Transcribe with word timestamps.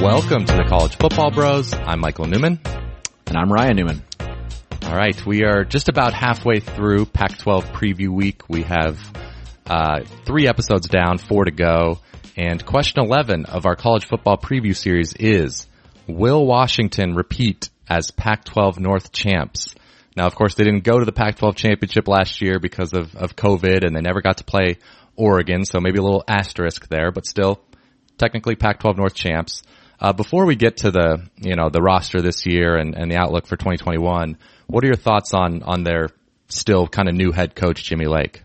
Welcome 0.00 0.46
to 0.46 0.56
the 0.56 0.64
College 0.66 0.96
Football 0.96 1.30
Bros. 1.30 1.74
I'm 1.74 2.00
Michael 2.00 2.24
Newman. 2.24 2.58
And 3.26 3.36
I'm 3.36 3.52
Ryan 3.52 3.76
Newman. 3.76 4.02
All 4.84 4.96
right, 4.96 5.26
we 5.26 5.44
are 5.44 5.62
just 5.62 5.90
about 5.90 6.14
halfway 6.14 6.60
through 6.60 7.04
Pac-12 7.04 7.70
preview 7.74 8.08
week. 8.08 8.48
We 8.48 8.62
have 8.62 8.98
uh, 9.66 10.00
three 10.24 10.48
episodes 10.48 10.88
down, 10.88 11.18
four 11.18 11.44
to 11.44 11.50
go. 11.50 11.98
And 12.34 12.64
question 12.64 13.04
11 13.04 13.44
of 13.44 13.66
our 13.66 13.76
college 13.76 14.06
football 14.06 14.38
preview 14.38 14.74
series 14.74 15.12
is, 15.12 15.68
will 16.06 16.46
Washington 16.46 17.14
repeat 17.14 17.68
as 17.86 18.10
Pac-12 18.10 18.78
North 18.78 19.12
champs? 19.12 19.74
Now, 20.16 20.26
of 20.26 20.34
course, 20.34 20.54
they 20.54 20.64
didn't 20.64 20.84
go 20.84 20.98
to 20.98 21.04
the 21.04 21.12
Pac-12 21.12 21.56
championship 21.56 22.08
last 22.08 22.40
year 22.40 22.58
because 22.58 22.94
of, 22.94 23.14
of 23.16 23.36
COVID 23.36 23.86
and 23.86 23.94
they 23.94 24.00
never 24.00 24.22
got 24.22 24.38
to 24.38 24.44
play 24.44 24.78
Oregon. 25.14 25.66
So 25.66 25.78
maybe 25.78 25.98
a 25.98 26.02
little 26.02 26.24
asterisk 26.26 26.88
there, 26.88 27.12
but 27.12 27.26
still 27.26 27.60
technically 28.16 28.56
Pac-12 28.56 28.96
North 28.96 29.14
champs. 29.14 29.62
Uh, 30.00 30.12
before 30.12 30.46
we 30.46 30.56
get 30.56 30.78
to 30.78 30.90
the, 30.90 31.22
you 31.36 31.56
know, 31.56 31.68
the 31.68 31.82
roster 31.82 32.22
this 32.22 32.46
year 32.46 32.76
and, 32.76 32.94
and 32.94 33.10
the 33.10 33.16
outlook 33.16 33.46
for 33.46 33.56
2021, 33.56 34.38
what 34.66 34.82
are 34.82 34.86
your 34.86 34.96
thoughts 34.96 35.34
on, 35.34 35.62
on 35.62 35.84
their 35.84 36.08
still 36.48 36.88
kind 36.88 37.08
of 37.08 37.14
new 37.14 37.32
head 37.32 37.54
coach, 37.54 37.84
Jimmy 37.84 38.06
Lake? 38.06 38.42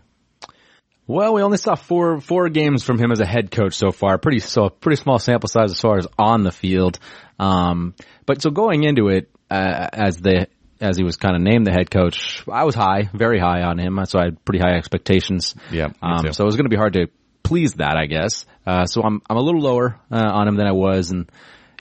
Well, 1.06 1.34
we 1.34 1.42
only 1.42 1.56
saw 1.56 1.76
four 1.76 2.20
four 2.20 2.48
games 2.48 2.82
from 2.82 2.98
him 2.98 3.12
as 3.12 3.20
a 3.20 3.26
head 3.26 3.52
coach 3.52 3.74
so 3.74 3.92
far. 3.92 4.18
Pretty 4.18 4.40
so 4.40 4.68
pretty 4.68 5.00
small 5.00 5.20
sample 5.20 5.48
size 5.48 5.70
as 5.70 5.80
far 5.80 5.98
as 5.98 6.06
on 6.18 6.42
the 6.42 6.50
field. 6.50 6.98
Um, 7.38 7.94
but 8.26 8.42
so 8.42 8.50
going 8.50 8.82
into 8.82 9.08
it 9.08 9.30
uh, 9.48 9.88
as 9.92 10.16
the 10.16 10.48
as 10.80 10.96
he 10.96 11.04
was 11.04 11.16
kind 11.16 11.36
of 11.36 11.42
named 11.42 11.66
the 11.66 11.70
head 11.70 11.90
coach, 11.92 12.42
I 12.50 12.64
was 12.64 12.74
high, 12.74 13.08
very 13.14 13.38
high 13.38 13.62
on 13.62 13.78
him. 13.78 13.98
So 14.06 14.18
I 14.18 14.24
had 14.24 14.44
pretty 14.44 14.58
high 14.58 14.76
expectations. 14.76 15.54
Yeah. 15.70 15.90
Um, 16.02 16.32
so 16.32 16.42
it 16.42 16.46
was 16.46 16.56
going 16.56 16.64
to 16.64 16.70
be 16.70 16.76
hard 16.76 16.94
to 16.94 17.06
please 17.46 17.74
that, 17.74 17.96
I 17.96 18.06
guess. 18.06 18.44
Uh, 18.66 18.86
so 18.86 19.02
I'm 19.02 19.22
I'm 19.28 19.36
a 19.36 19.42
little 19.42 19.60
lower 19.60 19.98
uh, 20.10 20.16
on 20.16 20.48
him 20.48 20.56
than 20.56 20.66
I 20.66 20.72
was, 20.72 21.10
and 21.10 21.30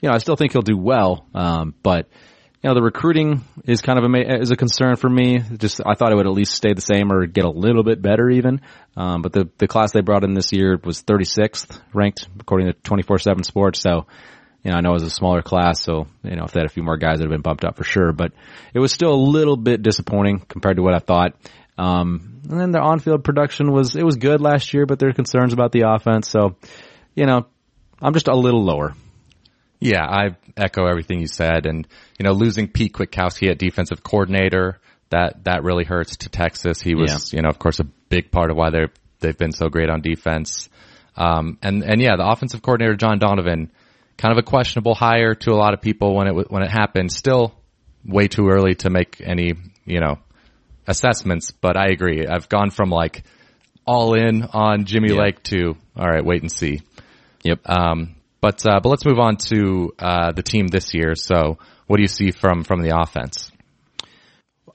you 0.02 0.10
know 0.10 0.16
I 0.16 0.20
still 0.20 0.36
think 0.36 0.52
he'll 0.52 0.62
do 0.62 0.78
well. 0.78 1.26
Um, 1.34 1.74
but 1.82 2.08
you 2.66 2.70
know, 2.70 2.74
the 2.74 2.82
recruiting 2.82 3.44
is 3.66 3.82
kind 3.82 4.00
of 4.00 4.12
a, 4.12 4.42
is 4.42 4.50
a 4.50 4.56
concern 4.56 4.96
for 4.96 5.08
me. 5.08 5.40
Just, 5.56 5.82
I 5.86 5.94
thought 5.94 6.12
it 6.12 6.16
would 6.16 6.26
at 6.26 6.34
least 6.34 6.56
stay 6.56 6.74
the 6.74 6.82
same 6.82 7.12
or 7.12 7.28
get 7.28 7.46
a 7.46 7.50
little 7.52 7.84
bit 7.84 8.02
better 8.02 8.28
even. 8.28 8.60
Um, 8.98 9.22
but 9.22 9.34
the, 9.34 9.48
the 9.60 9.68
class 9.68 9.92
they 9.92 10.02
brought 10.02 10.24
in 10.24 10.34
this 10.34 10.52
year 10.52 10.80
was 10.84 11.04
36th 11.04 11.80
ranked 11.94 12.28
according 12.40 12.66
to 12.66 12.74
24-7 12.74 13.46
sports. 13.46 13.82
So, 13.82 14.08
you 14.64 14.72
know, 14.72 14.78
I 14.78 14.82
know 14.82 14.90
it 14.90 14.94
was 14.94 15.04
a 15.04 15.12
smaller 15.12 15.44
class. 15.44 15.80
So, 15.80 16.08
you 16.24 16.36
know, 16.36 16.46
if 16.46 16.54
they 16.54 16.60
had 16.60 16.66
a 16.66 16.74
few 16.74 16.82
more 16.82 16.98
guys, 16.98 17.20
it 17.20 17.26
would 17.26 17.34
have 17.34 17.38
been 17.38 17.42
bumped 17.42 17.66
up 17.66 17.78
for 17.78 17.84
sure, 17.84 18.12
but 18.12 18.32
it 18.74 18.80
was 18.80 18.92
still 18.92 19.14
a 19.14 19.24
little 19.30 19.58
bit 19.58 19.84
disappointing 19.84 20.40
compared 20.40 20.78
to 20.78 20.82
what 20.82 20.96
I 20.96 21.00
thought. 21.00 21.36
Um, 21.78 22.42
and 22.50 22.60
then 22.60 22.72
their 22.72 22.82
on-field 22.82 23.24
production 23.24 23.72
was, 23.72 23.96
it 23.96 24.04
was 24.04 24.16
good 24.16 24.40
last 24.40 24.74
year, 24.74 24.86
but 24.86 25.00
there 25.00 25.10
are 25.10 25.14
concerns 25.14 25.54
about 25.54 25.72
the 25.72 25.84
offense. 25.88 26.30
So, 26.30 26.56
you 27.16 27.26
know, 27.26 27.48
I'm 28.02 28.14
just 28.14 28.28
a 28.28 28.36
little 28.36 28.64
lower. 28.64 28.94
Yeah, 29.80 30.06
I 30.06 30.38
echo 30.56 30.86
everything 30.86 31.20
you 31.20 31.28
said. 31.28 31.66
And, 31.66 31.88
you 32.18 32.24
know, 32.24 32.32
losing 32.32 32.68
Pete 32.68 32.94
Kwiatkowski 32.94 33.50
at 33.50 33.58
defensive 33.58 34.04
coordinator, 34.04 34.80
that, 35.10 35.44
that 35.44 35.64
really 35.64 35.84
hurts 35.84 36.18
to 36.18 36.30
Texas. 36.30 36.82
He 36.82 36.96
was, 36.96 37.34
yeah. 37.34 37.38
you 37.38 37.44
know, 37.44 37.50
of 37.50 37.60
course, 37.60 37.80
a 37.80 37.84
big 37.84 38.32
part 38.32 38.52
of 38.52 38.58
why 38.58 38.70
they're, 38.70 38.92
they've 39.20 39.38
been 39.38 39.52
so 39.52 39.68
great 39.68 39.90
on 39.90 40.02
defense. 40.02 40.70
Um, 41.18 41.58
and, 41.62 41.84
and 41.84 42.02
yeah, 42.02 42.16
the 42.16 42.28
offensive 42.28 42.62
coordinator, 42.62 42.96
John 42.96 43.20
Donovan, 43.20 43.72
kind 44.18 44.32
of 44.32 44.38
a 44.38 44.44
questionable 44.44 44.96
hire 44.96 45.36
to 45.36 45.52
a 45.52 45.56
lot 45.58 45.74
of 45.74 45.82
people 45.82 46.16
when 46.16 46.28
it, 46.28 46.52
when 46.52 46.64
it 46.64 46.72
happened. 46.72 47.12
Still 47.12 47.54
way 48.06 48.28
too 48.28 48.48
early 48.48 48.76
to 48.76 48.90
make 48.90 49.22
any, 49.24 49.54
you 49.86 50.00
know, 50.00 50.20
assessments, 50.88 51.52
but 51.52 51.78
I 51.78 51.88
agree. 51.88 52.26
I've 52.28 52.50
gone 52.50 52.70
from 52.70 52.90
like 52.90 53.24
all 53.86 54.14
in 54.14 54.44
on 54.44 54.86
Jimmy 54.86 55.14
yeah. 55.14 55.22
Lake 55.22 55.44
to, 55.44 55.76
all 55.96 56.08
right, 56.08 56.24
wait 56.24 56.42
and 56.42 56.52
see. 56.52 56.82
Yep. 57.44 57.60
Um, 57.66 58.16
but 58.42 58.66
uh, 58.68 58.80
but 58.82 58.90
let's 58.90 59.06
move 59.06 59.20
on 59.20 59.38
to 59.50 59.94
uh, 60.00 60.32
the 60.32 60.44
team 60.44 60.68
this 60.68 60.94
year. 60.94 61.16
So, 61.16 61.58
what 61.88 61.98
do 61.98 62.02
you 62.02 62.08
see 62.08 62.32
from 62.32 62.64
from 62.64 62.82
the 62.82 63.00
offense? 63.00 63.52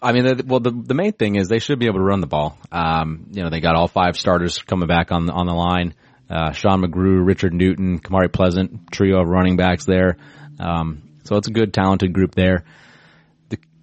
I 0.02 0.12
mean, 0.12 0.46
well, 0.46 0.60
the 0.60 0.70
the 0.70 0.94
main 0.94 1.12
thing 1.12 1.36
is 1.36 1.48
they 1.48 1.58
should 1.58 1.78
be 1.78 1.86
able 1.86 1.98
to 1.98 2.04
run 2.04 2.20
the 2.20 2.26
ball. 2.26 2.58
Um, 2.72 3.26
you 3.32 3.42
know, 3.42 3.50
they 3.50 3.60
got 3.60 3.76
all 3.76 3.88
five 3.88 4.16
starters 4.16 4.58
coming 4.62 4.88
back 4.88 5.12
on 5.12 5.28
on 5.30 5.46
the 5.46 5.54
line. 5.54 5.94
Uh, 6.28 6.52
Sean 6.52 6.80
McGrew, 6.82 7.26
Richard 7.26 7.52
Newton, 7.52 7.98
Kamari 7.98 8.32
Pleasant, 8.32 8.90
trio 8.92 9.20
of 9.20 9.28
running 9.28 9.56
backs 9.56 9.84
there. 9.84 10.16
Um, 10.60 11.02
so 11.24 11.36
it's 11.36 11.48
a 11.48 11.52
good, 11.52 11.74
talented 11.74 12.12
group 12.12 12.34
there. 12.34 12.64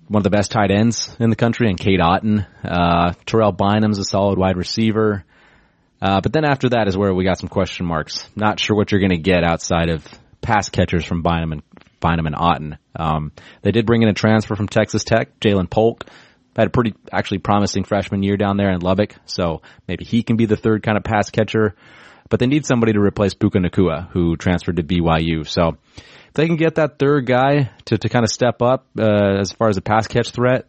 One 0.08 0.22
of 0.22 0.24
the 0.24 0.30
best 0.30 0.52
tight 0.52 0.72
ends 0.72 1.14
in 1.20 1.30
the 1.30 1.36
country, 1.36 1.70
and 1.70 1.78
Cade 1.78 2.00
Otton. 2.00 2.48
Uh, 2.64 3.14
Terrell 3.26 3.52
Bynum's 3.52 4.00
a 4.00 4.06
solid 4.06 4.40
wide 4.40 4.56
receiver. 4.56 5.26
Uh, 6.02 6.22
but 6.22 6.32
then 6.32 6.46
after 6.46 6.70
that 6.70 6.88
is 6.88 6.96
where 6.98 7.14
we 7.14 7.26
got 7.26 7.40
some 7.40 7.50
question 7.50 7.86
marks. 7.86 8.30
Not 8.36 8.60
sure 8.60 8.76
what 8.76 8.92
you're 8.92 9.02
going 9.02 9.12
to 9.12 9.18
get 9.18 9.44
outside 9.44 9.90
of 9.90 10.06
pass 10.42 10.70
catchers 10.70 11.04
from 11.04 11.24
Bynum 11.24 11.52
and 11.52 11.64
Bynum 12.00 12.28
and 12.28 12.36
Otton. 12.36 12.78
Um, 12.96 13.32
they 13.64 13.72
did 13.72 13.86
bring 13.86 14.02
in 14.02 14.10
a 14.10 14.14
transfer 14.14 14.56
from 14.56 14.68
Texas 14.68 15.04
Tech, 15.04 15.40
Ja'Lynn 15.40 15.70
Polk. 15.70 16.06
Had 16.56 16.68
a 16.68 16.72
pretty 16.72 16.96
actually 17.12 17.40
promising 17.40 17.84
freshman 17.84 18.24
year 18.24 18.38
down 18.38 18.58
there 18.58 18.72
in 18.72 18.80
Lubbock, 18.80 19.16
so 19.26 19.62
maybe 19.88 20.06
he 20.06 20.24
can 20.24 20.38
be 20.38 20.46
the 20.46 20.56
third 20.56 20.82
kind 20.82 20.98
of 20.98 21.04
pass 21.04 21.30
catcher. 21.30 21.76
But 22.30 22.40
they 22.40 22.48
need 22.48 22.66
somebody 22.66 22.94
to 22.94 23.00
replace 23.00 23.34
Puka 23.34 23.60
Nacua, 23.60 24.10
who 24.10 24.36
transferred 24.36 24.78
to 24.78 24.84
BYU. 24.84 25.48
So 25.48 25.78
if 25.96 26.34
they 26.34 26.48
can 26.48 26.58
get 26.58 26.76
that 26.76 27.00
third 27.00 27.26
guy 27.26 27.72
to, 27.86 27.98
to 27.98 28.10
kind 28.10 28.24
of 28.24 28.30
step 28.30 28.62
up 28.62 28.88
uh, 29.00 29.38
as 29.40 29.52
far 29.52 29.70
as 29.70 29.78
a 29.78 29.82
pass 29.82 30.08
catch 30.08 30.32
threat, 30.32 30.68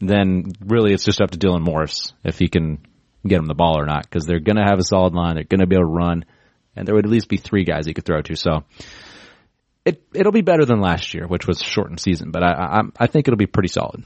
then 0.00 0.44
really 0.64 0.92
it's 0.92 1.04
just 1.04 1.20
up 1.20 1.30
to 1.32 1.38
Dylan 1.38 1.62
Morris 1.62 2.12
if 2.24 2.38
he 2.38 2.48
can 2.48 2.78
get 3.26 3.38
him 3.38 3.46
the 3.46 3.54
ball 3.54 3.78
or 3.78 3.86
not 3.86 4.04
because 4.04 4.24
they're 4.24 4.40
going 4.40 4.56
to 4.56 4.64
have 4.64 4.78
a 4.78 4.84
solid 4.84 5.14
line. 5.14 5.34
They're 5.34 5.44
going 5.44 5.60
to 5.60 5.66
be 5.66 5.76
able 5.76 5.86
to 5.86 5.92
run, 5.92 6.24
and 6.74 6.86
there 6.86 6.94
would 6.94 7.04
at 7.04 7.10
least 7.10 7.28
be 7.28 7.36
three 7.36 7.64
guys 7.64 7.86
he 7.86 7.94
could 7.94 8.04
throw 8.04 8.22
to. 8.22 8.36
So 8.36 8.64
it 9.84 10.02
it'll 10.14 10.32
be 10.32 10.42
better 10.42 10.64
than 10.64 10.80
last 10.80 11.14
year, 11.14 11.26
which 11.26 11.46
was 11.46 11.60
shortened 11.60 12.00
season. 12.00 12.30
But 12.30 12.42
I 12.42 12.52
I, 12.52 12.80
I 12.98 13.06
think 13.06 13.28
it'll 13.28 13.36
be 13.36 13.46
pretty 13.46 13.68
solid. 13.68 14.02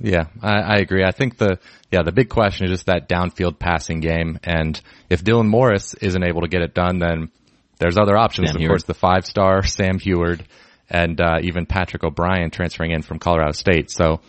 Yeah, 0.00 0.26
I, 0.42 0.60
I 0.60 0.76
agree. 0.76 1.04
I 1.04 1.12
think 1.12 1.38
the 1.38 1.58
yeah 1.90 2.02
the 2.02 2.12
big 2.12 2.28
question 2.28 2.66
is 2.66 2.72
just 2.72 2.86
that 2.86 3.08
downfield 3.08 3.58
passing 3.58 4.00
game, 4.00 4.38
and 4.42 4.80
if 5.08 5.22
Dylan 5.22 5.46
Morris 5.46 5.94
isn't 5.94 6.22
able 6.22 6.42
to 6.42 6.48
get 6.48 6.62
it 6.62 6.74
done, 6.74 6.98
then 6.98 7.30
there's 7.78 7.96
other 7.96 8.16
options. 8.16 8.48
Sam 8.48 8.56
of 8.56 8.60
Huard. 8.60 8.70
course, 8.70 8.84
the 8.84 8.94
five 8.94 9.24
star 9.24 9.62
Sam 9.66 9.98
Huard 9.98 10.44
and 10.90 11.20
uh, 11.20 11.38
even 11.42 11.66
Patrick 11.66 12.04
O'Brien 12.04 12.50
transferring 12.50 12.92
in 12.92 13.02
from 13.02 13.18
Colorado 13.18 13.52
State. 13.52 13.90
So 13.90 14.20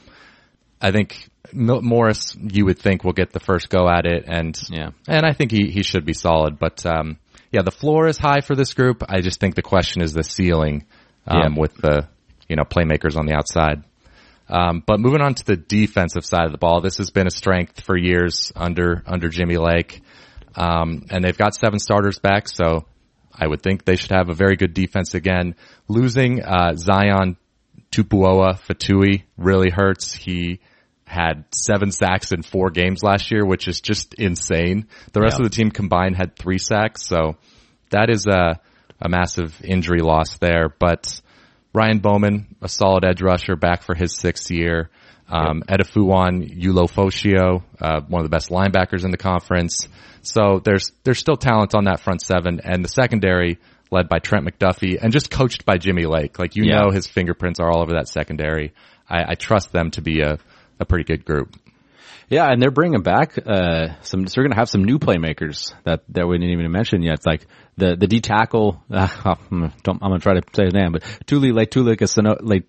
I 0.82 0.92
think 0.92 1.30
Morris, 1.54 2.36
you 2.40 2.66
would 2.66 2.80
think 2.80 3.04
will 3.04 3.14
get 3.14 3.32
the 3.32 3.40
first 3.40 3.70
go 3.70 3.90
at 3.90 4.06
it, 4.06 4.26
and 4.28 4.60
yeah, 4.70 4.92
and 5.08 5.26
I 5.26 5.34
think 5.34 5.52
he 5.52 5.70
he 5.70 5.84
should 5.84 6.06
be 6.06 6.14
solid. 6.14 6.60
But 6.60 6.86
um, 6.86 7.18
yeah, 7.52 7.62
the 7.62 7.72
floor 7.72 8.08
is 8.08 8.18
high 8.18 8.42
for 8.42 8.56
this 8.56 8.74
group. 8.74 9.04
I 9.08 9.22
just 9.22 9.40
think 9.40 9.56
the 9.56 9.62
question 9.62 10.02
is 10.02 10.14
the 10.14 10.24
ceiling 10.24 10.86
um, 11.28 11.54
yeah. 11.56 11.60
with 11.60 11.76
the 11.76 12.08
you 12.48 12.56
know 12.56 12.64
playmakers 12.64 13.16
on 13.18 13.26
the 13.26 13.34
outside. 13.34 13.84
Um, 14.48 14.84
but 14.86 15.00
moving 15.00 15.22
on 15.22 15.34
to 15.36 15.46
the 15.46 15.58
defensive 15.58 16.26
side 16.26 16.46
of 16.46 16.52
the 16.52 16.58
ball, 16.58 16.82
this 16.82 16.98
has 16.98 17.10
been 17.10 17.28
a 17.28 17.32
strength 17.32 17.82
for 17.82 17.98
years 17.98 18.52
under 18.56 19.04
under 19.08 19.30
Jimmy 19.30 19.58
Lake, 19.58 20.02
um, 20.56 21.06
and 21.10 21.24
they've 21.24 21.38
got 21.38 21.56
seven 21.56 21.80
starters 21.80 22.20
back, 22.20 22.48
so 22.48 22.86
I 23.34 23.48
would 23.48 23.62
think 23.62 23.86
they 23.86 23.96
should 23.96 24.12
have 24.12 24.30
a 24.30 24.34
very 24.34 24.56
good 24.56 24.74
defense 24.74 25.14
again. 25.14 25.56
Losing 25.88 26.44
uh, 26.44 26.76
Zion 26.76 27.38
Tupuola 27.92 28.60
Fetui 28.60 29.24
really 29.38 29.72
hurts. 29.72 30.14
He 30.14 30.60
had 31.06 31.46
seven 31.52 31.92
sacks 31.92 32.32
in 32.32 32.42
four 32.42 32.70
games 32.70 33.04
last 33.04 33.32
year, 33.32 33.46
which 33.46 33.68
is 33.68 33.82
just 33.82 34.14
insane. 34.16 34.88
The 35.14 35.22
rest 35.22 35.38
yeah. 35.40 35.46
of 35.46 35.52
the 35.52 35.56
team 35.56 35.72
combined 35.72 36.16
had 36.16 36.36
three 36.36 36.58
sacks, 36.58 37.06
so 37.06 37.38
that 37.90 38.10
is 38.10 38.26
a, 38.28 38.60
a 39.02 39.10
massive 39.10 39.60
injury 39.64 40.02
loss 40.02 40.38
there. 40.38 40.70
But 40.80 41.22
Ryan 41.76 42.00
Bowman, 42.00 42.56
a 42.62 42.70
solid 42.70 43.04
edge 43.04 43.22
rusher, 43.22 43.56
back 43.56 43.84
for 43.84 43.96
his 43.96 44.16
sixth 44.16 44.50
year. 44.50 44.90
Um, 45.28 45.64
yep. 45.68 45.80
Ulofoshio, 46.42 47.64
uh, 47.82 48.02
one 48.08 48.22
of 48.22 48.26
the 48.26 48.30
best 48.30 48.50
linebackers 48.50 49.04
in 49.04 49.12
the 49.12 49.18
conference. 49.18 49.88
So 50.22 50.62
there's 50.64 50.92
there's 51.04 51.20
still 51.20 51.36
talent 51.36 51.76
on 51.76 51.86
that 51.86 52.00
front 52.00 52.22
seven, 52.22 52.62
and 52.64 52.84
the 52.84 52.90
secondary 52.90 53.60
led 53.92 54.08
by 54.08 54.20
Trent 54.20 54.46
McDuffie 54.48 54.98
and 55.02 55.12
just 55.12 55.30
coached 55.30 55.66
by 55.66 55.78
Jimmy 55.78 56.06
Lake. 56.06 56.40
Like 56.40 56.56
you 56.56 56.64
yeah. 56.64 56.80
know, 56.80 56.92
his 56.92 57.08
fingerprints 57.08 57.60
are 57.60 57.70
all 57.70 57.82
over 57.82 57.94
that 57.94 58.08
secondary. 58.08 58.74
I, 59.10 59.32
I 59.32 59.36
trust 59.36 59.72
them 59.72 59.92
to 59.92 60.02
be 60.02 60.22
a 60.22 60.40
a 60.80 60.86
pretty 60.86 61.04
good 61.04 61.26
group. 61.26 61.56
Yeah, 62.30 62.50
and 62.50 62.62
they're 62.62 62.72
bringing 62.72 63.02
back 63.02 63.38
uh, 63.38 63.96
some. 64.02 64.28
So 64.28 64.40
we're 64.40 64.46
going 64.46 64.54
to 64.54 64.60
have 64.60 64.70
some 64.70 64.84
new 64.84 65.00
playmakers 65.00 65.74
that 65.84 66.04
that 66.10 66.28
we 66.28 66.38
didn't 66.38 66.54
even 66.54 66.72
mention 66.72 67.02
yet. 67.04 67.16
It's 67.16 67.26
like 67.26 67.46
the 67.78 67.96
the 67.96 68.08
D 68.08 68.22
tackle. 68.22 68.84
Uh, 68.92 69.08
I'm 69.52 69.60
going 69.60 69.72
to 69.72 70.20
try 70.20 70.34
to 70.34 70.42
say 70.54 70.66
his 70.66 70.74
name, 70.74 70.92
but 70.94 71.04
Tuli 71.28 71.52
Tuligasanoa. 71.52 72.66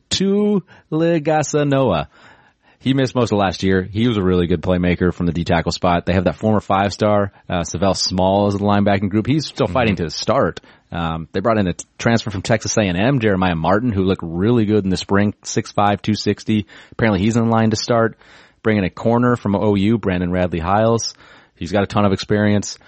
He 2.79 2.93
missed 2.95 3.15
most 3.17 3.33
of 3.33 3.39
last 3.39 3.63
year. 3.63 3.83
He 3.83 4.07
was 4.07 4.17
a 4.17 4.23
really 4.23 4.47
good 4.47 4.61
playmaker 4.63 5.13
from 5.13 5.27
the 5.27 5.33
D 5.33 5.43
tackle 5.45 5.73
spot. 5.73 6.07
They 6.07 6.13
have 6.13 6.25
that 6.25 6.37
former 6.37 6.61
five 6.61 6.93
star 6.93 7.33
uh, 7.49 7.65
Savell 7.65 7.95
Small 7.95 8.47
as 8.49 8.55
the 8.55 8.61
linebacking 8.61 9.09
group. 9.09 9.27
He's 9.27 9.47
still 9.47 9.67
fighting 9.67 9.97
mm-hmm. 9.97 10.05
to 10.05 10.11
start. 10.11 10.61
Um, 10.93 11.29
they 11.33 11.41
brought 11.41 11.59
in 11.59 11.67
a 11.67 11.75
transfer 11.99 12.31
from 12.31 12.43
Texas 12.43 12.77
A&M, 12.77 13.19
Jeremiah 13.19 13.57
Martin, 13.57 13.91
who 13.91 14.03
looked 14.03 14.23
really 14.23 14.67
good 14.67 14.85
in 14.85 14.91
the 14.91 14.97
spring, 14.97 15.35
6'5", 15.43 15.75
260. 15.75 16.67
Apparently 16.93 17.21
he's 17.21 17.37
in 17.37 17.51
line 17.51 17.71
to 17.71 17.77
start. 17.77 18.17
Bringing 18.63 18.85
a 18.85 18.91
corner 18.91 19.37
from 19.37 19.55
OU, 19.55 19.99
Brendan 19.99 20.33
Radley 20.33 20.59
Hiles. 20.59 21.15
He's 21.55 21.73
got 21.73 21.83
a 21.83 21.87
ton 21.87 22.05
of 22.05 22.13
experience. 22.13 22.79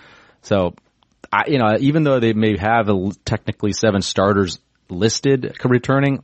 So, 0.43 0.75
I, 1.33 1.45
you 1.49 1.59
know, 1.59 1.77
even 1.79 2.05
though 2.05 2.21
they 2.21 2.33
may 2.33 2.57
have 2.59 2.89
a, 2.89 3.11
technically 3.25 3.73
seven 3.73 4.03
starters 4.03 4.59
listed 4.89 5.57
returning, 5.65 6.23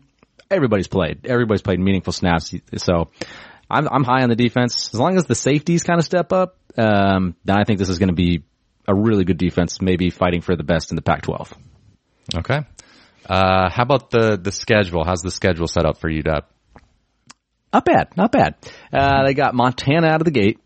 everybody's 0.50 0.88
played. 0.88 1.26
Everybody's 1.26 1.62
played 1.62 1.80
meaningful 1.80 2.12
snaps. 2.12 2.54
So 2.76 3.10
I'm, 3.70 3.88
I'm 3.88 4.04
high 4.04 4.22
on 4.22 4.28
the 4.28 4.36
defense. 4.36 4.90
As 4.92 5.00
long 5.00 5.16
as 5.16 5.24
the 5.24 5.34
safeties 5.34 5.82
kind 5.82 5.98
of 5.98 6.04
step 6.04 6.32
up, 6.32 6.56
um, 6.76 7.36
then 7.44 7.58
I 7.58 7.64
think 7.64 7.78
this 7.78 7.88
is 7.88 7.98
going 7.98 8.08
to 8.08 8.14
be 8.14 8.42
a 8.86 8.94
really 8.94 9.24
good 9.24 9.38
defense, 9.38 9.80
maybe 9.80 10.10
fighting 10.10 10.42
for 10.42 10.56
the 10.56 10.64
best 10.64 10.90
in 10.90 10.96
the 10.96 11.02
Pac-12. 11.02 11.52
Okay. 12.36 12.60
Uh, 13.26 13.70
how 13.70 13.82
about 13.82 14.10
the, 14.10 14.36
the 14.36 14.52
schedule? 14.52 15.04
How's 15.04 15.22
the 15.22 15.30
schedule 15.30 15.66
set 15.66 15.86
up 15.86 15.98
for 15.98 16.10
UW? 16.10 16.42
Not 17.74 17.84
bad, 17.84 18.16
not 18.16 18.30
bad. 18.30 18.54
Uh, 18.92 19.24
they 19.24 19.34
got 19.34 19.52
Montana 19.52 20.06
out 20.06 20.20
of 20.20 20.24
the 20.24 20.30
gate. 20.30 20.60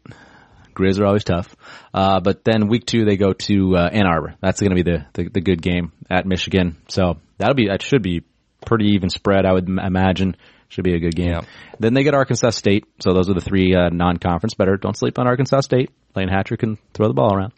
Grizz 0.75 1.01
are 1.01 1.07
always 1.07 1.25
tough. 1.25 1.57
Uh, 1.93 2.21
but 2.21 2.45
then 2.45 2.69
week 2.69 2.85
two 2.85 3.07
they 3.07 3.17
go 3.17 3.33
to 3.33 3.77
uh, 3.77 3.89
Ann 3.91 4.07
Arbor. 4.07 4.35
That's 4.43 4.61
going 4.61 4.77
to 4.77 4.83
be 4.83 4.83
the, 4.83 5.07
the, 5.15 5.31
the 5.31 5.41
good 5.41 5.63
game 5.63 5.93
at 6.11 6.27
Michigan. 6.27 6.77
So 6.89 7.17
that'll 7.39 7.55
be 7.55 7.69
that 7.69 7.83
should 7.83 8.03
be 8.03 8.25
pretty 8.67 8.91
even 8.95 9.09
spread. 9.09 9.47
I 9.47 9.53
would 9.53 9.69
imagine 9.69 10.37
should 10.69 10.85
be 10.85 10.95
a 10.95 11.01
good 11.01 11.17
game. 11.17 11.41
Then 11.81 11.95
they 11.95 12.03
get 12.03 12.13
Arkansas 12.13 12.51
State. 12.51 12.85
So 13.01 13.15
those 13.15 13.31
are 13.31 13.35
the 13.35 13.41
three 13.41 13.75
uh, 13.75 13.89
non-conference. 13.89 14.53
Better 14.53 14.77
don't 14.77 14.97
sleep 14.97 15.19
on 15.19 15.27
Arkansas 15.27 15.61
State. 15.61 15.91
Layne 16.15 16.29
Hatcher 16.29 16.59
can 16.59 16.77
throw 16.93 17.09
the 17.09 17.15
ball 17.15 17.35
around. 17.35 17.55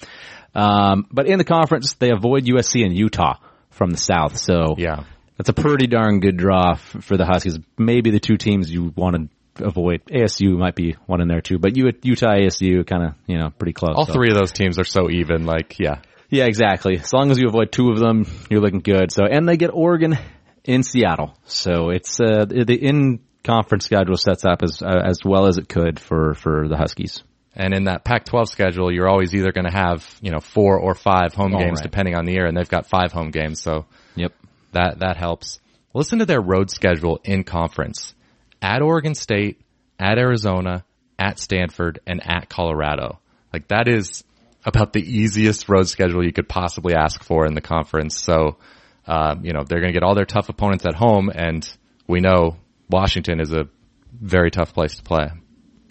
Um, 0.54 1.06
but 1.10 1.26
in 1.26 1.38
the 1.38 1.44
conference 1.44 1.94
they 1.94 2.10
avoid 2.10 2.44
USC 2.44 2.84
and 2.84 2.96
Utah 2.96 3.34
from 3.70 3.90
the 3.90 3.96
South. 3.98 4.36
So 4.36 4.76
yeah, 4.78 5.04
that's 5.36 5.48
a 5.48 5.54
pretty 5.54 5.88
darn 5.88 6.20
good 6.20 6.36
draw 6.36 6.72
f- 6.72 6.96
for 7.00 7.16
the 7.16 7.26
Huskies. 7.26 7.58
Maybe 7.76 8.10
the 8.10 8.20
two 8.20 8.36
teams 8.36 8.70
you 8.70 8.92
want 8.94 9.16
to 9.16 9.28
avoid. 9.60 10.04
ASU 10.06 10.56
might 10.56 10.74
be 10.74 10.96
one 11.06 11.20
in 11.20 11.28
there 11.28 11.40
too, 11.40 11.58
but 11.58 11.76
you 11.76 11.88
at 11.88 12.04
Utah, 12.04 12.34
ASU, 12.34 12.86
kind 12.86 13.04
of 13.04 13.14
you 13.26 13.38
know 13.38 13.50
pretty 13.50 13.72
close. 13.72 13.94
All 13.96 14.06
so. 14.06 14.12
three 14.12 14.30
of 14.30 14.36
those 14.36 14.52
teams 14.52 14.78
are 14.78 14.84
so 14.84 15.10
even. 15.10 15.46
Like 15.46 15.78
yeah, 15.78 16.00
yeah, 16.28 16.44
exactly. 16.44 16.98
As 16.98 17.12
long 17.12 17.30
as 17.30 17.38
you 17.38 17.48
avoid 17.48 17.72
two 17.72 17.90
of 17.90 17.98
them, 17.98 18.26
you're 18.50 18.60
looking 18.60 18.80
good. 18.80 19.12
So 19.12 19.24
and 19.24 19.48
they 19.48 19.56
get 19.56 19.70
Oregon 19.72 20.18
in 20.64 20.82
Seattle, 20.82 21.34
so 21.44 21.90
it's 21.90 22.20
uh, 22.20 22.44
the 22.46 22.74
in 22.74 23.20
conference 23.42 23.86
schedule 23.86 24.16
sets 24.16 24.44
up 24.44 24.62
as 24.62 24.82
uh, 24.82 25.02
as 25.04 25.20
well 25.24 25.46
as 25.46 25.58
it 25.58 25.68
could 25.68 25.98
for 25.98 26.34
for 26.34 26.68
the 26.68 26.76
Huskies. 26.76 27.22
And 27.54 27.74
in 27.74 27.84
that 27.84 28.04
Pac-12 28.04 28.46
schedule, 28.46 28.92
you're 28.92 29.08
always 29.08 29.34
either 29.34 29.50
going 29.50 29.66
to 29.66 29.76
have, 29.76 30.06
you 30.22 30.30
know, 30.30 30.38
four 30.38 30.78
or 30.78 30.94
five 30.94 31.34
home 31.34 31.52
All 31.52 31.60
games 31.60 31.80
right. 31.80 31.82
depending 31.82 32.14
on 32.14 32.24
the 32.24 32.32
year, 32.32 32.46
and 32.46 32.56
they've 32.56 32.68
got 32.68 32.86
five 32.86 33.10
home 33.12 33.32
games, 33.32 33.60
so 33.60 33.86
Yep. 34.14 34.32
that 34.72 35.00
that 35.00 35.16
helps. 35.16 35.58
Listen 35.92 36.20
to 36.20 36.26
their 36.26 36.40
road 36.40 36.70
schedule 36.70 37.20
in 37.24 37.42
conference: 37.42 38.14
at 38.62 38.82
Oregon 38.82 39.14
State, 39.14 39.60
at 39.98 40.18
Arizona, 40.18 40.84
at 41.18 41.38
Stanford, 41.38 42.00
and 42.06 42.20
at 42.24 42.48
Colorado. 42.48 43.20
Like 43.52 43.68
that 43.68 43.88
is 43.88 44.24
about 44.64 44.92
the 44.92 45.00
easiest 45.00 45.68
road 45.68 45.88
schedule 45.88 46.24
you 46.24 46.32
could 46.32 46.48
possibly 46.48 46.94
ask 46.94 47.22
for 47.22 47.46
in 47.46 47.54
the 47.54 47.60
conference. 47.60 48.20
So, 48.20 48.58
uh, 49.06 49.36
you 49.42 49.52
know, 49.52 49.64
they're 49.64 49.80
going 49.80 49.92
to 49.92 49.98
get 49.98 50.02
all 50.02 50.14
their 50.14 50.24
tough 50.24 50.48
opponents 50.48 50.84
at 50.86 50.94
home, 50.94 51.30
and 51.34 51.68
we 52.06 52.20
know 52.20 52.56
Washington 52.88 53.40
is 53.40 53.52
a 53.52 53.68
very 54.12 54.50
tough 54.50 54.74
place 54.74 54.96
to 54.96 55.02
play. 55.02 55.28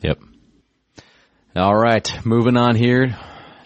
Yep. 0.03 0.19
All 1.55 1.75
right, 1.75 2.25
moving 2.25 2.57
on 2.57 2.75
here 2.75 3.17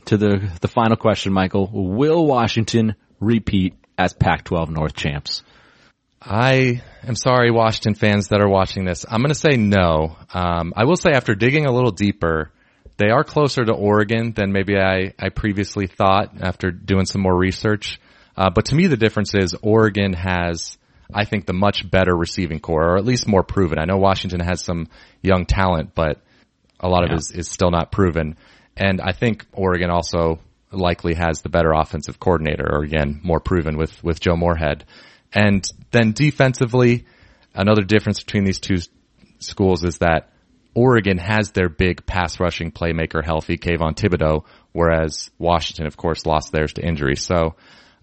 to 0.06 0.18
the 0.18 0.50
the 0.62 0.68
final 0.68 0.96
question, 0.96 1.34
Michael. 1.34 1.70
Will 1.72 2.26
Washington 2.26 2.96
repeat 3.20 3.76
as 3.98 4.14
Pac-12 4.14 4.70
North 4.70 4.96
champs? 4.96 5.44
I 6.26 6.82
am 7.06 7.16
sorry, 7.16 7.52
Washington 7.52 7.96
fans 7.96 8.30
that 8.30 8.42
are 8.42 8.48
watching 8.50 8.86
this. 8.86 9.06
I'm 9.10 9.20
going 9.22 9.34
to 9.34 9.36
say 9.36 9.58
no. 9.58 10.16
Um, 10.34 10.74
I 10.76 10.86
will 10.86 10.96
say 10.96 11.12
after 11.12 11.36
digging 11.36 11.66
a 11.66 11.72
little 11.72 11.92
deeper, 11.92 12.50
they 12.98 13.10
are 13.10 13.24
closer 13.24 13.66
to 13.66 13.74
Oregon 13.74 14.32
than 14.34 14.52
maybe 14.54 14.78
I, 14.78 15.14
I 15.20 15.30
previously 15.30 15.88
thought 15.88 16.42
after 16.42 16.72
doing 16.72 17.06
some 17.06 17.22
more 17.22 17.36
research. 17.36 18.00
Uh, 18.38 18.50
but 18.54 18.66
to 18.66 18.76
me, 18.76 18.88
the 18.88 18.98
difference 18.98 19.34
is 19.36 19.54
Oregon 19.62 20.14
has, 20.14 20.78
I 21.14 21.26
think, 21.26 21.46
the 21.46 21.54
much 21.54 21.90
better 21.90 22.16
receiving 22.16 22.60
corps, 22.60 22.94
or 22.94 22.98
at 22.98 23.06
least 23.06 23.28
more 23.28 23.44
proven. 23.44 23.78
I 23.78 23.86
know 23.86 23.98
Washington 23.98 24.40
has 24.40 24.64
some 24.64 24.88
young 25.22 25.46
talent, 25.46 25.94
but 25.94 26.22
a 26.80 26.88
lot 26.88 27.02
Yeah. 27.02 27.06
of 27.06 27.12
it 27.12 27.18
is, 27.20 27.32
is 27.32 27.50
still 27.50 27.72
not 27.72 27.92
proven. 27.92 28.38
And 28.78 29.02
I 29.02 29.12
think 29.12 29.46
Oregon 29.52 29.90
also 29.90 30.40
likely 30.72 31.16
has 31.16 31.42
the 31.42 31.50
better 31.50 31.72
offensive 31.74 32.20
coordinator, 32.20 32.68
or 32.68 32.84
again, 32.84 33.20
more 33.24 33.40
proven 33.40 33.78
with, 33.78 34.04
with 34.04 34.20
Joe 34.20 34.36
Moorhead. 34.36 34.86
And 35.34 35.66
then 35.92 36.12
defensively, 36.12 37.06
another 37.54 37.82
difference 37.84 38.22
between 38.22 38.44
these 38.44 38.60
two 38.60 38.78
schools 39.40 39.84
is 39.84 40.00
that 40.00 40.30
Oregon 40.76 41.18
has 41.18 41.52
their 41.52 41.70
big 41.70 42.06
pass 42.06 42.40
rushing 42.40 42.72
playmaker 42.72 43.24
healthy, 43.24 43.58
Kayvon 43.58 43.96
Thibodeaux, 43.96 44.46
whereas 44.72 45.30
Washington, 45.38 45.86
of 45.86 45.98
course, 45.98 46.26
lost 46.26 46.52
theirs 46.52 46.74
to 46.74 46.86
injury. 46.86 47.16
So, 47.16 47.56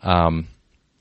um, 0.03 0.47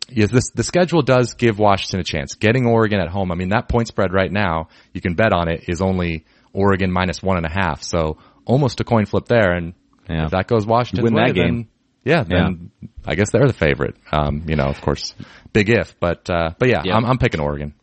yes, 0.10 0.32
this, 0.32 0.50
the 0.52 0.64
schedule 0.64 1.02
does 1.02 1.34
give 1.36 1.60
Washington 1.60 2.00
a 2.00 2.04
chance. 2.04 2.36
Getting 2.36 2.66
Oregon 2.66 3.00
at 3.00 3.10
home, 3.10 3.32
I 3.32 3.36
mean, 3.36 3.50
that 3.50 3.70
point 3.70 3.88
spread 3.88 4.14
right 4.14 4.32
now, 4.32 4.70
you 4.94 5.02
can 5.02 5.14
bet 5.14 5.32
on 5.32 5.48
it, 5.48 5.66
is 5.68 5.82
only 5.82 6.26
Oregon 6.54 6.92
minus 6.92 7.22
one 7.22 7.38
and 7.38 7.46
a 7.46 7.52
half. 7.52 7.84
So 7.84 8.18
almost 8.46 8.80
a 8.82 8.84
coin 8.84 9.06
flip 9.06 9.26
there. 9.26 9.52
And 9.54 9.74
Yeah. 10.10 10.26
if 10.26 10.32
that 10.32 10.48
goes 10.48 10.66
Washington's 10.66 11.04
Win 11.04 11.14
that 11.16 11.28
way, 11.28 11.34
then- 11.34 11.56
game. 11.56 11.68
Yeah, 12.10 12.24
then 12.24 12.72
I 13.06 13.16
guess 13.16 13.32
they're 13.32 13.48
the 13.48 13.54
favorite. 13.54 13.96
Um, 14.12 14.44
you 14.48 14.56
know, 14.56 14.66
of 14.66 14.82
course, 14.82 15.14
big 15.54 15.70
if, 15.70 16.00
but, 16.00 16.30
uh, 16.30 16.52
but 16.58 16.70
yeah, 16.70 16.82
Yeah. 16.84 16.96
I'm, 16.96 17.06
I'm 17.06 17.18
picking 17.18 17.40
Oregon. 17.40 17.74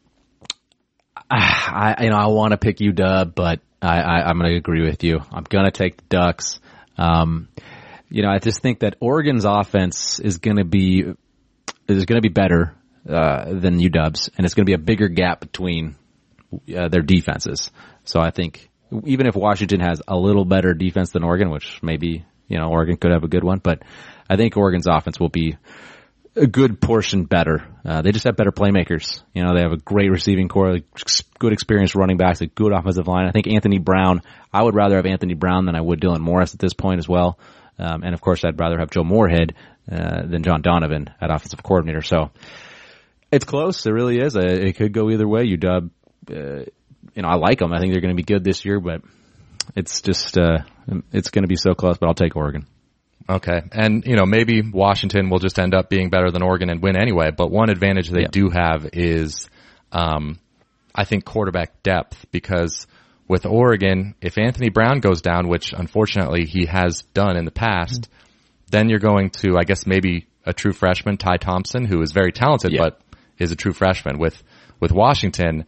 I, 1.31 1.97
you 2.05 2.11
know, 2.11 2.17
I 2.17 2.27
want 2.27 2.53
to 2.53 2.59
pick 2.59 2.79
UW, 2.79 3.35
but 3.35 3.61
I, 3.81 4.01
I, 4.01 4.29
I'm 4.29 4.39
going 4.39 4.51
to 4.51 4.57
agree 4.57 4.85
with 4.85 5.05
you. 5.05 5.21
I'm 5.33 5.45
going 5.45 5.65
to 5.65 5.71
take 5.71 5.97
the 5.97 6.05
Ducks. 6.09 6.61
Um, 6.99 7.49
you 8.09 8.23
know, 8.23 8.31
I 8.31 8.39
just 8.39 8.61
think 8.61 8.81
that 8.81 8.97
Oregon's 9.01 9.45
offense 9.45 10.21
is 10.21 10.39
going 10.39 10.57
to 10.57 10.65
be 10.65 11.05
is 11.89 12.05
going 12.05 12.17
to 12.17 12.23
be 12.23 12.33
better 12.33 12.75
uh, 13.09 13.45
than 13.53 13.79
UW's, 13.79 14.31
and 14.37 14.45
it's 14.45 14.55
going 14.55 14.65
to 14.65 14.71
be 14.71 14.75
a 14.75 14.79
bigger 14.79 15.09
gap 15.09 15.41
between 15.41 15.97
uh, 16.77 16.89
their 16.89 17.03
defenses. 17.03 17.71
So 18.05 18.21
I 18.21 18.31
think 18.31 18.71
even 19.05 19.27
if 19.27 19.35
Washington 19.35 19.81
has 19.81 20.01
a 20.07 20.17
little 20.17 20.45
better 20.45 20.75
defense 20.75 21.11
than 21.11 21.25
Oregon, 21.25 21.51
which 21.51 21.81
maybe 21.83 22.25
you 22.49 22.59
know 22.59 22.69
Oregon 22.69 22.97
could 22.97 23.13
have 23.13 23.25
a 23.25 23.29
good 23.29 23.45
one, 23.45 23.59
but 23.59 23.83
I 24.29 24.37
think 24.37 24.57
Oregon's 24.57 24.87
offense 24.87 25.21
will 25.21 25.29
be 25.29 25.57
a 26.37 26.47
good 26.47 26.81
portion 26.81 27.25
better. 27.25 27.67
Uh, 27.85 28.03
they 28.03 28.13
just 28.13 28.25
have 28.25 28.37
better 28.37 28.53
playmakers. 28.53 29.23
You 29.35 29.43
know, 29.43 29.55
they 29.55 29.63
have 29.63 29.73
a 29.73 29.79
great 29.79 30.11
receiving 30.11 30.49
corps, 30.49 30.81
good 31.39 31.53
experienced 31.53 31.95
running 31.95 32.19
backs, 32.19 32.43
a 32.43 32.47
good 32.47 32.73
offensive 32.73 33.09
line. 33.09 33.27
I 33.27 33.33
think 33.33 33.47
Anthony 33.47 33.79
Brown, 33.79 34.21
I 34.53 34.63
would 34.63 34.75
rather 34.75 34.97
have 34.97 35.07
Anthony 35.07 35.35
Brown 35.35 35.65
than 35.65 35.75
I 35.75 35.81
would 35.81 36.01
Dylan 36.01 36.21
Morris 36.21 36.53
at 36.53 36.61
this 36.61 36.75
point 36.75 36.99
as 36.99 37.09
well. 37.09 37.39
Um, 37.79 38.03
and 38.03 38.15
of 38.15 38.21
course, 38.21 38.45
I'd 38.45 38.61
rather 38.61 38.79
have 38.79 38.91
Joe 38.91 39.05
Moorhead 39.05 39.55
uh, 39.91 40.27
than 40.27 40.43
John 40.43 40.63
Donovan 40.63 41.09
at 41.21 41.31
offensive 41.31 41.63
coordinator. 41.63 42.03
So 42.03 42.31
it's 43.31 43.45
close. 43.45 43.87
It 43.87 43.93
really 43.93 44.19
is. 44.19 44.37
Uh, 44.37 44.41
it 44.41 44.77
could 44.77 44.93
go 44.93 45.11
either 45.11 45.29
way. 45.29 45.45
You 45.45 45.57
dub, 45.57 45.91
uh, 46.31 46.65
you 47.15 47.23
know, 47.23 47.29
I 47.29 47.37
like 47.37 47.59
them. 47.59 47.73
I 47.73 47.81
think 47.81 47.93
they're 47.93 48.03
going 48.03 48.17
to 48.17 48.23
be 48.23 48.25
good 48.25 48.45
this 48.45 48.65
year, 48.65 48.81
but 48.81 49.03
it's 49.75 50.01
just 50.01 50.39
uh, 50.39 50.59
it's 51.13 51.31
going 51.31 51.43
to 51.43 51.49
be 51.49 51.57
so 51.57 51.75
close. 51.75 51.99
But 51.99 52.07
I'll 52.09 52.15
take 52.15 52.37
Oregon. 52.37 52.67
Okay. 53.29 53.61
And, 53.73 54.05
you 54.07 54.15
know, 54.15 54.25
maybe 54.25 54.63
Washington 54.63 55.31
will 55.31 55.41
just 55.41 55.59
end 55.59 55.75
up 55.75 55.91
being 55.91 56.11
better 56.11 56.31
than 56.31 56.43
Oregon 56.43 56.71
and 56.71 56.81
win 56.81 56.97
anyway. 56.97 57.31
But 57.37 57.51
one 57.51 57.71
advantage 57.71 58.09
they 58.09 58.21
Yeah. 58.23 58.29
do 58.31 58.51
have 58.51 58.89
is, 58.93 59.49
um, 59.91 60.39
I 60.95 61.05
think 61.05 61.25
quarterback 61.25 61.83
depth 61.83 62.27
because 62.31 62.87
with 63.27 63.45
Oregon, 63.45 64.15
if 64.21 64.39
Anthony 64.39 64.69
Brown 64.69 65.01
goes 65.01 65.23
down, 65.23 65.49
which 65.49 65.73
unfortunately 65.73 66.45
he 66.47 66.67
has 66.67 67.03
done 67.15 67.37
in 67.37 67.45
the 67.45 67.51
past, 67.51 68.09
then 68.71 68.89
you're 68.89 69.01
going 69.01 69.31
to, 69.31 69.57
I 69.59 69.65
guess, 69.65 69.87
maybe 69.87 70.29
a 70.45 70.53
true 70.53 70.73
freshman, 70.73 71.17
Ty 71.17 71.39
Thompson, 71.39 71.85
who 71.85 72.01
is 72.03 72.13
very 72.13 72.31
talented, 72.31 72.71
Yeah. 72.73 72.83
but 72.85 73.01
is 73.39 73.51
a 73.51 73.57
true 73.57 73.73
freshman. 73.73 74.19
With, 74.19 74.41
with 74.79 74.93
Washington, 74.93 75.65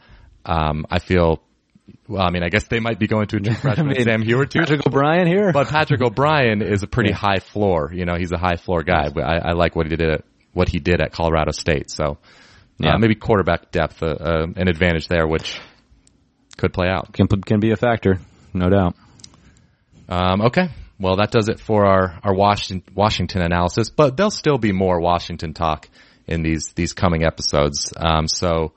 um, 0.47 0.87
I 0.89 1.01
feel, 1.01 1.43
well, 2.07 2.23
I 2.23 2.31
mean, 2.31 2.43
I 2.43 2.49
guess 2.49 2.65
they 2.65 2.81
might 2.81 2.99
be 2.99 3.07
going 3.07 3.27
to 3.29 3.37
a 3.37 3.41
true 3.41 3.55
freshman, 3.63 3.89
mean, 3.89 4.05
Sam 4.05 4.23
Huard 4.23 4.51
too. 4.51 4.61
Patrick 4.61 4.87
O'Brien 4.87 5.27
here. 5.27 5.53
But 5.53 5.69
Patrick 5.69 6.01
O'Brien 6.01 6.63
is 6.63 6.83
a 6.83 6.87
pretty 6.87 7.13
high 7.13 7.39
floor. 7.39 7.91
You 7.93 8.05
know, 8.05 8.15
he's 8.17 8.33
a 8.33 8.39
high 8.39 8.57
floor 8.57 8.83
guy. 8.83 9.09
But 9.11 9.25
I, 9.25 9.51
I 9.51 9.53
like 9.53 9.77
what 9.77 9.87
he 9.87 9.97
did 9.97 10.09
at 10.11 10.25
what 10.53 10.69
he 10.69 10.79
did 10.79 11.01
at 11.01 11.13
Colorado 11.13 11.53
State. 11.53 11.91
So 11.91 12.19
Yeah. 12.79 12.95
uh, 12.95 12.99
maybe 12.99 13.15
quarterback 13.15 13.71
depth, 13.71 14.03
uh, 14.03 14.07
uh, 14.07 14.47
an 14.57 14.69
advantage 14.69 15.09
there, 15.09 15.27
which 15.27 15.61
could 16.57 16.73
play 16.73 16.89
out. 16.89 17.13
can 17.13 17.27
can 17.29 17.61
be 17.61 17.71
a 17.73 17.77
factor, 17.77 18.19
no 18.53 18.69
doubt. 18.69 18.95
Um, 20.09 20.41
okay. 20.43 20.69
Well, 21.01 21.17
that 21.17 21.31
does 21.31 21.49
it 21.49 21.61
for 21.61 21.87
our, 21.87 22.19
our 22.25 22.35
Washington, 22.35 22.93
Washington 22.95 23.43
analysis, 23.43 23.89
but 23.91 24.17
there'll 24.17 24.31
still 24.33 24.59
be 24.59 24.73
more 24.73 25.01
Washington 25.01 25.55
talk 25.55 25.89
in 26.27 26.43
these, 26.43 26.73
these 26.75 26.93
coming 26.93 27.25
episodes. 27.25 27.93
Um, 27.97 28.27
so 28.27 28.73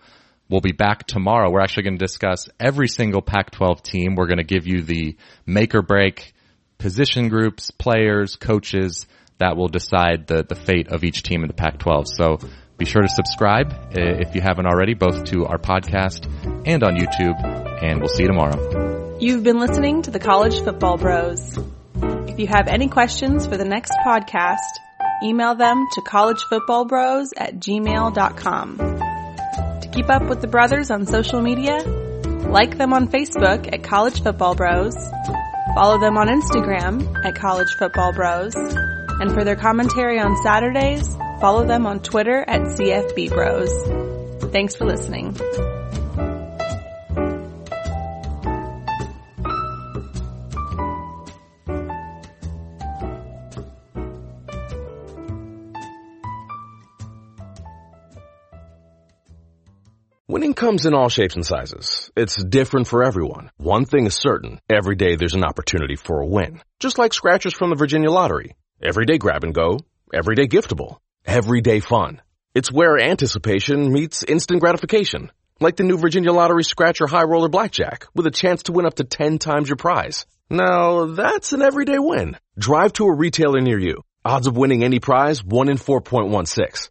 we'll 0.52 0.62
be 0.62 0.74
back 0.74 1.08
tomorrow. 1.08 1.50
We're 1.50 1.62
actually 1.62 1.84
going 1.84 1.98
to 1.98 2.06
discuss 2.06 2.48
every 2.60 2.90
single 2.90 3.22
Pac-12 3.22 3.82
team. 3.82 4.16
We're 4.16 4.28
going 4.28 4.38
to 4.38 4.44
give 4.44 4.68
you 4.68 4.84
the 4.84 5.16
make 5.46 5.74
or 5.74 5.82
break 5.82 6.34
position 6.78 7.30
groups, 7.30 7.72
players, 7.72 8.36
coaches 8.36 9.08
that 9.38 9.56
will 9.56 9.70
decide 9.70 10.28
the, 10.28 10.44
the 10.44 10.56
fate 10.56 10.90
of 10.90 11.04
each 11.04 11.24
team 11.24 11.42
in 11.42 11.48
the 11.48 11.54
Pac-12. 11.54 12.08
So 12.08 12.38
be 12.78 12.86
sure 12.86 13.02
to 13.02 13.10
subscribe 13.10 13.72
uh, 13.72 13.94
if 13.96 14.36
you 14.36 14.42
haven't 14.42 14.68
already, 14.68 14.94
both 14.94 15.24
to 15.26 15.46
our 15.46 15.58
podcast 15.58 16.26
and 16.68 16.84
on 16.84 16.96
YouTube, 16.96 17.84
and 17.84 18.00
we'll 18.00 18.10
see 18.10 18.24
you 18.24 18.28
tomorrow. 18.28 19.18
You've 19.20 19.44
been 19.44 19.60
listening 19.60 20.02
to 20.04 20.12
the 20.12 20.20
College 20.20 20.62
Football 20.62 20.98
Bros. 20.98 21.58
If 22.28 22.40
you 22.40 22.48
have 22.48 22.68
any 22.68 22.88
questions 22.88 23.46
for 23.46 23.56
the 23.56 23.66
next 23.66 23.94
podcast, 24.06 24.58
email 25.24 25.56
them 25.56 25.86
to 25.94 26.02
collegefootballbros 26.02 27.30
at 27.38 27.58
gmail.com. 27.58 29.01
Keep 29.92 30.10
up 30.10 30.24
with 30.24 30.40
the 30.42 30.48
brothers 30.48 30.90
on 30.90 31.06
social 31.06 31.42
media. 31.42 31.84
Like 31.84 32.78
them 32.78 32.94
on 32.94 33.08
Facebook 33.08 33.72
at 33.74 33.84
College 33.84 34.24
Football 34.24 34.56
Bros. 34.56 34.96
Follow 35.76 36.00
them 36.00 36.18
on 36.18 36.28
Instagram 36.28 37.26
at 37.26 37.36
College 37.36 37.74
Football 37.78 38.14
Bros. 38.14 38.56
And 38.56 39.34
for 39.34 39.44
their 39.44 39.56
commentary 39.56 40.20
on 40.20 40.36
Saturdays, 40.44 41.16
follow 41.40 41.66
them 41.66 41.86
on 41.86 42.00
Twitter 42.00 42.44
at 42.48 42.62
CFB 42.62 43.30
Bros. 43.30 44.52
Thanks 44.52 44.76
for 44.76 44.86
listening. 44.86 45.38
Winning 60.42 60.56
comes 60.56 60.88
in 60.88 60.96
all 60.96 61.08
shapes 61.08 61.36
and 61.36 61.46
sizes. 61.46 62.10
It's 62.18 62.44
different 62.44 62.88
for 62.88 63.04
everyone. 63.04 63.52
One 63.58 63.86
thing 63.86 64.08
is 64.08 64.16
certain. 64.16 64.60
Every 64.68 64.96
day 64.96 65.16
there's 65.16 65.36
an 65.36 65.44
opportunity 65.44 65.96
for 65.96 66.20
a 66.20 66.26
win. 66.26 66.64
Just 66.80 66.98
like 66.98 67.14
scratchers 67.14 67.54
from 67.54 67.70
the 67.70 67.76
Virginia 67.76 68.10
Lottery. 68.10 68.56
Everyday 68.82 69.20
grab 69.20 69.44
and 69.44 69.54
go. 69.54 69.82
Everyday 70.12 70.48
giftable. 70.48 70.98
Everyday 71.28 71.80
fun. 71.80 72.24
It's 72.56 72.72
where 72.72 72.98
anticipation 72.98 73.94
meets 73.94 74.24
instant 74.24 74.62
gratification. 74.62 75.32
Like 75.60 75.76
the 75.76 75.84
new 75.84 76.00
Virginia 76.00 76.32
Lottery 76.32 76.64
Scratcher 76.64 77.06
High 77.06 77.26
Roller 77.26 77.48
Blackjack 77.48 78.08
with 78.16 78.26
a 78.26 78.32
chance 78.32 78.64
to 78.64 78.72
win 78.72 78.88
up 78.88 78.96
to 78.96 79.04
10 79.04 79.38
times 79.38 79.70
your 79.70 79.78
prize. 79.78 80.26
Now, 80.50 81.06
that's 81.06 81.54
an 81.54 81.62
everyday 81.62 82.00
win. 82.00 82.36
Drive 82.58 82.94
to 82.94 83.06
a 83.06 83.16
retailer 83.16 83.62
near 83.62 83.78
you. 83.78 84.02
Odds 84.26 84.48
of 84.48 84.58
winning 84.58 84.84
any 84.84 85.00
prize, 85.00 85.44
1 85.44 85.70
in 85.70 85.78
4.16. 85.78 86.90